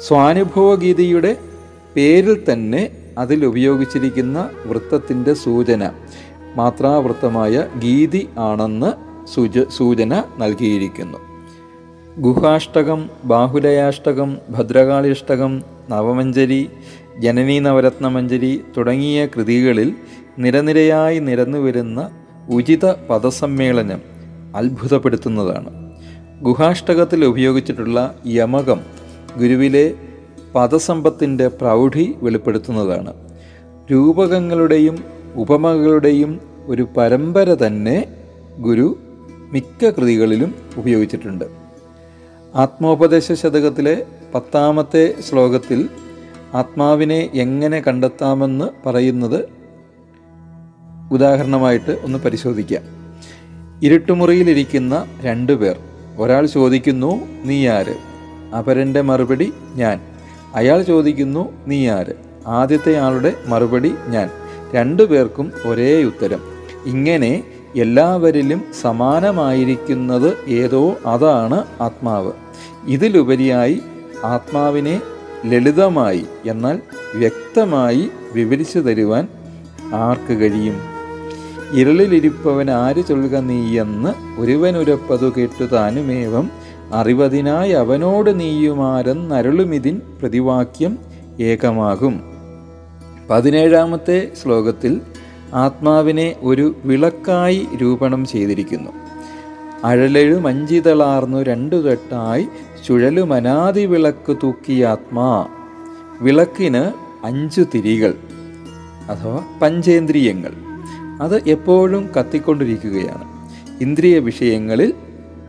സ്വാനുഭവഗീതിയുടെ 0.00 1.36
പേരിൽ 1.96 2.52
തന്നെ 2.52 2.90
അതിൽ 3.18 3.46
ഉപയോഗിച്ചിരിക്കുന്ന 3.46 4.50
വൃത്തത്തിന്റെ 4.66 5.34
സൂചന 5.34 5.90
മാത്രാവൃത്തമായ 6.56 7.68
ഗീതി 7.82 8.28
ആണെന്ന് 8.38 8.92
സൂച 9.26 9.58
സൂചന 9.70 10.24
നൽകിയിരിക്കുന്നു. 10.38 11.18
ഗുഹാഷ്ടകം 12.18 13.10
ബാഹുലയാഷ്ടകം 13.24 14.38
ഭദ്രകാളിയഷ്ടകം 14.50 15.62
നവമഞ്ജരി 15.88 16.70
ജനനീ 17.18 17.58
നവരത്നമഞ്ജരി 17.58 18.62
തുടങ്ങിയ 18.76 19.26
കൃതികളിൽ 19.26 19.94
നിരനിരയായി 20.38 21.18
നിരന്നു 21.18 21.58
വരുന്ന 21.58 22.10
ഉചിത 22.50 22.92
പദസമ്മേളനം 22.92 24.02
അത്ഭുതപ്പെടുത്തുന്നതാണ്. 24.56 25.92
ഗുഹാഷ്ടകത്തിൽ 26.42 27.24
ഉപയോഗിച്ചിട്ടുള്ള 27.24 28.14
യമകം 28.26 28.80
ഗുരുവിലെ 29.36 29.94
പദസമ്പത്തിന്റെ 30.54 31.48
പ്രൗഢി 31.48 32.14
വെളിപ്പെടുത്തുന്നതാണ്. 32.22 33.12
രൂപകങ്ങളുടെയും 33.92 35.04
ഉപമകളുടെയും 35.34 36.40
ഒരു 36.66 36.88
പരമ്പര 36.96 37.54
തന്നെ 37.54 38.06
ഗുരു 38.58 38.98
മിക്ക 39.52 39.90
കൃതികളിലും 39.90 40.54
ഉപയോഗിച്ചിട്ടുണ്ട്. 40.76 41.44
ആത്മോപദേശ 42.54 43.32
ശതകത്തിലെ 43.32 44.06
പത്താമത്തെ 44.34 45.14
ശ്ലോകത്തിൽ 45.20 45.88
ആത്മാവിനെ 46.54 47.30
എങ്ങനെ 47.34 47.80
കണ്ടെത്താമെന്ന് 47.80 48.88
പറയുന്നത് 48.88 49.55
ഉദാഹരണമായിട്ട് 51.10 52.00
ഒന്ന് 52.04 52.18
പരിശോധിക്കാം. 52.18 52.82
ഇരുട്ടുമുറിയിലിരിക്കുന്ന 53.82 55.06
രണ്ടു 55.20 55.52
പേർ. 55.52 55.76
ഒരാൾ 56.18 56.46
ചോദിക്കുന്നു 56.46 57.20
നീ 57.44 57.68
ആര്? 57.68 57.94
അപരന്റെ 58.58 59.00
മറുപടി 59.00 59.52
ഞാൻ. 59.74 60.00
അയാൾ 60.54 60.82
ചോദിക്കുന്നു 60.82 61.52
നീ 61.66 61.88
ആര്? 61.88 62.14
ആദ്യത്തെ 62.46 62.96
ആളുടെ 62.96 63.34
മറുപടി 63.46 63.94
ഞാൻ. 64.08 64.30
രണ്ടു 64.74 65.02
പേർക്കും 65.02 65.52
ഒരേ 65.64 66.04
ഉത്തരം. 66.04 66.40
ഇങ്ങനെ 66.86 67.42
എല്ലാവരിലും 67.76 68.62
സമാനമായിരിക്കുന്നത് 68.80 70.50
ഏതോ 70.50 70.96
അതാണ് 71.06 71.64
ആത്മാവ്. 71.80 72.32
ഇതിലുപരിയായി 72.86 73.82
ആത്മാവിനെ 74.24 75.00
ലളിതമായി 75.46 76.26
എന്നാൽ 76.46 76.80
വ്യക്തമായി 77.14 78.10
വിവരിച്ചു 78.32 78.78
തരുവാൻ 78.78 79.28
ആർക്ക് 79.94 80.40
കഴിയും? 80.40 80.95
ഇരുളിലിരിപ്പവൻ 81.72 82.70
ആര് 82.70 83.06
ചൊല്ലുക 83.08 83.36
നീയെന്ന് 83.36 84.40
ഒരുവനുരപ്പതു 84.40 85.32
കേട്ടു 85.36 85.64
താനുമേവം. 85.64 86.50
അറിവതിനായി 86.92 87.72
അവനോട് 87.72 88.40
നീയുമാരെന്നരുളുമിതിൻ 88.40 90.00
പ്രതിവാക്യം 90.20 90.98
ഏകമാകും. 91.40 92.20
പതിനേഴാമത്തെ 93.30 94.30
ശ്ലോകത്തിൽ 94.42 95.00
ആത്മാവിനെ 95.54 96.36
ഒരു 96.42 96.76
വിളക്കായി 96.84 97.66
രൂപണം 97.82 98.26
ചെയ്തിരിക്കുന്നു. 98.26 98.90
അഴലഴു 99.84 100.34
മഞ്ചിതളാർന്നു 100.34 101.42
രണ്ടു 101.42 101.76
തട്ടായി 101.76 102.46
ചുഴലുമനാദി 102.86 103.86
വിളക്ക് 103.86 104.36
തൂക്കി 104.42 104.82
ആത്മാ. 104.82 105.46
വിളക്കിന് 106.20 106.90
അഞ്ചു 107.26 107.66
തിരികൾ 107.74 108.14
അഥവാ 109.08 109.42
പഞ്ചേന്ദ്രിയങ്ങൾ. 109.62 110.65
അത് 111.22 111.48
എപ്പോഴും 111.48 112.08
കത്തിക്കൊണ്ടിരിക്കുകയാണ്. 112.18 113.48
ഇന്ദ്രിയ 113.80 114.18
വിഷയങ്ങളിൽ 114.18 114.94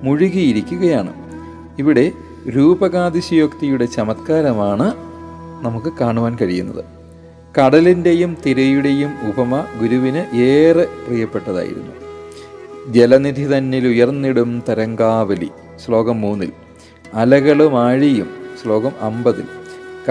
മുഴുകിയിരിക്കുകയാണ്. 0.03 1.13
ഇവിടെ 1.79 2.11
രൂപകാതിശയോക്തിയുടെ 2.49 3.85
ചമത്കാരമാണ് 3.85 4.93
നമുക്ക് 5.61 5.93
കാണുവാൻ 6.01 6.37
കഴിയുന്നത്. 6.41 6.85
കടലിന്റെയും 7.59 8.37
തിരയുടെയും 8.45 9.11
ഉപമ 9.27 9.65
ഗുരുവിന് 9.81 10.35
ഏറെ 10.35 10.83
പ്രിയപ്പെട്ടതായിരുന്നു. 10.83 11.93
ജലനിധി 12.93 13.57
തന്നിൽ 13.57 13.87
ഉയർന്നിടും 13.87 14.63
തരംഗാവലി 14.69 15.49
ശ്ലോകം 15.85 16.21
മൂന്നിൽ. 16.21 16.51
അലകളും 17.13 17.79
ആഴിയും 17.79 18.27
ശ്ലോകം 18.63 18.91
അമ്പതിൽ. 19.01 19.43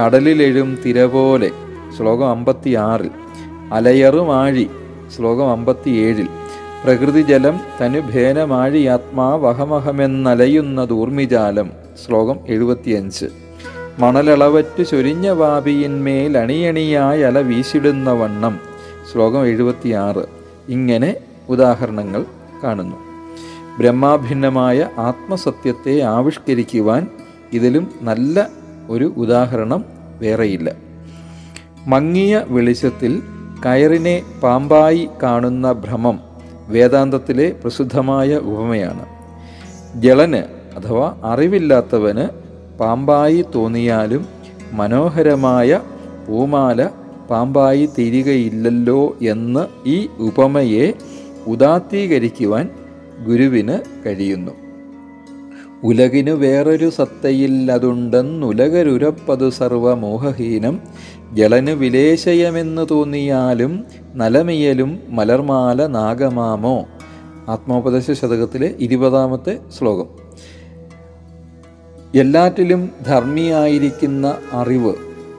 കടലിലെഴും 0.01 0.79
തിര 0.85 1.05
പോലെ 1.05 1.51
ശ്ലോകം 1.99 2.31
അമ്പത്തിയാറിൽ. 2.31 3.11
അലയറും 3.73 4.37
ആഴി 4.37 4.71
ശ്ലോകം 5.15 5.51
അമ്പത്തിയേഴിൽ 5.51 6.29
പ്രകൃതി 6.85 7.23
ജലം 7.23 7.61
ആത്മാ 8.87 9.35
വഹമഹമെന്നലയുന്ന 9.35 10.85
ദൂർമിജാലം 10.85 11.71
ശ്ലോകം 12.07 12.39
എഴുപത്തിയഞ്ച്. 12.47 13.27
മണലളവറ്റു 13.99 14.83
ചൊരിഞ്ഞ 14.83 15.31
വാപിയിന്മേൽ 15.31 16.39
അണിയണിയായി 16.39 17.21
അല 17.21 17.41
വീശിടുന്ന 17.41 18.13
വണ്ണം 18.13 18.61
ശ്ലോകം 19.13 19.47
എഴുപത്തിയാറ്. 19.47 20.27
ഇങ്ങനെ 20.69 21.17
ഉദാഹരണങ്ങൾ 21.49 22.25
കാണുന്നു. 22.65 22.97
ബ്രഹ്മാഭിന്നമായ 23.79 24.89
ആത്മസത്യത്തെ 24.99 26.01
ആവിഷ്കരിക്കുവാൻ 26.01 27.07
ഇതിലും 27.53 27.91
നല്ല 28.03 28.49
ഒരു 28.91 29.13
ഉദാഹരണം 29.17 29.85
വേറെയില്ല. 30.21 30.73
മങ്ങിയ 31.87 32.45
വെളിച്ചത്തിൽ 32.49 33.23
കയറിനെ 33.67 34.23
പാമ്പായി 34.43 35.09
കാണുന്ന 35.23 35.73
ഭ്രമം 35.73 36.21
വേദാന്തത്തിലെ 36.69 37.55
പ്രസിദ്ധമായ 37.63 38.37
ഉപമയാണ്. 38.37 39.07
ജളന് 40.01 40.43
അഥവാ 40.77 41.17
അറിവില്ലാത്തവന് 41.25 42.29
പാമ്പായി 42.81 43.45
തോന്നിയാലും 43.55 44.27
മനോഹരമായ 44.73 45.81
പൂമാല 46.27 46.89
പാമ്പായി 47.31 47.89
തീരുകയില്ലല്ലോ 47.99 49.17
എന്ന് 49.23 49.89
ഈ 49.89 50.09
ഉപമയെ 50.19 50.95
ഉദാത്തീകരിക്കുവാൻ 51.47 52.69
ഗുരുവിന് 53.27 53.79
കഴിയുന്നു. 54.07 54.53
ഉലകിനു 55.85 56.33
വേറൊരു 56.33 56.91
സത്തയില്ലതുണ്ടെന്നുലകരുരപ്പതു 56.91 59.51
സർവമോഹഹീനം 59.51 60.81
ജലനു 61.33 61.73
വിലേശയമെന്നു 61.73 62.83
തോന്നിയാലും 62.83 63.85
നലമിയലും 64.15 65.01
മലർമാല 65.09 65.87
നാഗമാമോ? 65.87 66.87
ആത്മോപദേശ 67.49 68.11
ശതകത്തിലെ 68.11 68.75
ഇരുപതാമത്തെ 68.79 69.59
ശ്ലോകം. 69.79 70.07
എല്ലാറ്റിലും 72.15 72.91
ധർമ്മിയായിരിക്കുന്ന 73.07 74.35
അറിവ് 74.53 74.95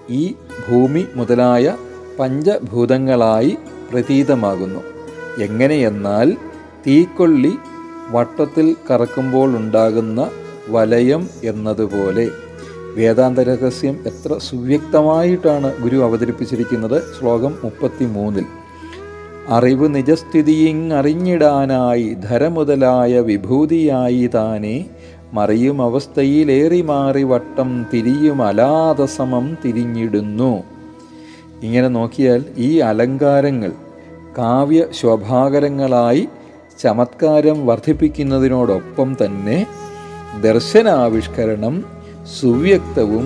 ഈ 0.10 0.34
ഭൂമി 0.70 1.06
മുതലായ 1.16 1.76
പഞ്ചഭൂതങ്ങളായി 2.20 3.58
പ്രതീതമാകുന്നു. 3.92 4.80
എങ്ങനെയെന്നാൽ 5.42 6.38
തീക്കൊള്ളി 6.88 7.54
വട്ടത്തിൽ 8.10 8.76
കറക്കുമ്പോൾ 8.92 9.58
ഉണ്ടാകുന്ന 9.58 10.30
വലയം 10.70 11.30
എന്നതുപോലെ. 11.44 12.30
വേദാന്ത 12.98 13.40
രഹസ്യം 13.40 14.00
എത്ര 14.06 14.38
സുവ്യക്തമായിട്ടാണ് 14.38 15.84
ഗുരു 15.84 15.98
അവതരിപ്പിച്ചിരിക്കുന്നത്? 15.98 17.16
ശ്ലോകം 17.16 17.56
മുപ്പത്തി 17.64 18.06
മൂന്നിൽ 18.06 18.46
അറിവ് 19.50 19.96
നിജസ്ഥിതിയിങ്ങറിഞ്ഞിടാനായി 19.96 22.18
ധരമുതലായ 22.30 23.20
വിഭൂതിയായി 23.20 24.28
താനെ 24.28 24.86
മറിയും 25.34 25.82
അവസ്ഥയിലേറി 25.82 26.82
മാറി 26.82 27.24
വട്ടം 27.24 27.86
തിരിയും 27.94 28.42
അലാതസമം 28.42 29.58
തിരിഞ്ഞിടുന്നു. 29.66 30.64
ഇങ്ങനെ 31.64 31.88
നോക്കിയാൽ 31.88 32.44
ഈ 32.58 32.80
അലങ്കാരങ്ങൾ 32.90 33.72
കാവ്യ 34.38 34.86
ശോഭാകരങ്ങളായി 35.02 36.28
ചമത്കാരം 36.82 37.68
വർദ്ധിപ്പിക്കുന്നതിനോടൊപ്പം 37.68 39.18
തന്നെ 39.22 39.66
ദർശനാവിഷ്കരണം 40.42 41.97
സുവ്യക്തവും 42.36 43.26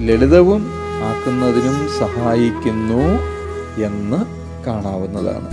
ലളിതവും 0.00 0.62
ആക്കുന്നതിനും 1.02 1.76
സഹായിക്കുന്നു 1.98 3.04
എന്ന് 3.84 4.20
കാണാവുന്നതാണ്. 4.66 5.48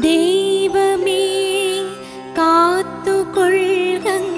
ദൈവമേ 0.00 1.24
കാത്തുകൊള്ളുകങ്ങ് 2.38 4.29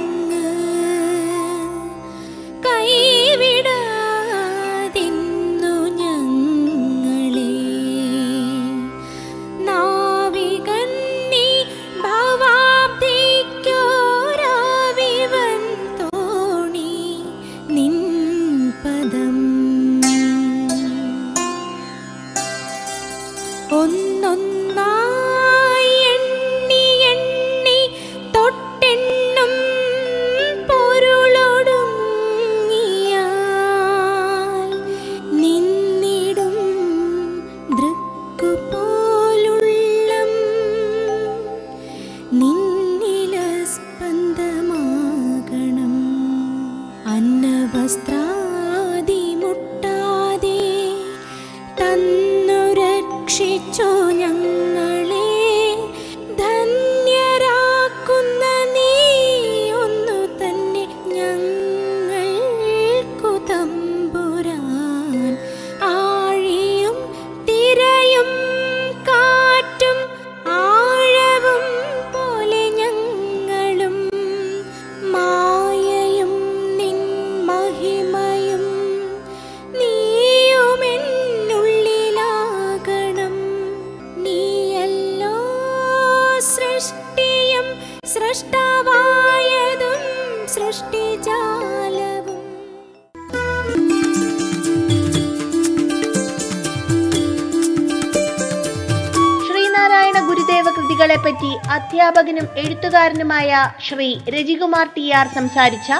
അധ്യാപകനും 102.33 102.61
എഴുത്തുകാരനുമായ 102.63 103.51
ശ്രീ 103.87 104.07
രജികുമാർ 104.35 104.87
ടി 104.97 105.05
ആർ 105.19 105.27
സംസാരിച്ച 105.35 105.91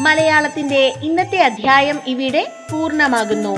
മലയാളത്തിന്റെ 0.00 0.80
ഇന്നത്തെ 1.08 1.40
അധ്യായം 1.48 1.98
ഇവിടെ 2.12 2.42
പൂർണമാകുന്നു. 2.70 3.54